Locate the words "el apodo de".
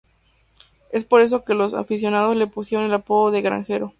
2.87-3.43